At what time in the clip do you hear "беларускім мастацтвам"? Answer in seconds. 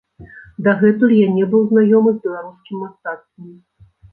2.27-3.57